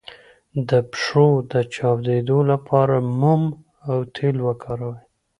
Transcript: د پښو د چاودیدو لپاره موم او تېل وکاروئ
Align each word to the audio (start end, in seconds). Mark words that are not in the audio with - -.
د 0.69 0.71
پښو 0.91 1.27
د 1.51 1.53
چاودیدو 1.75 2.39
لپاره 2.51 2.95
موم 3.19 3.43
او 3.89 3.97
تېل 4.15 4.35
وکاروئ 4.47 4.97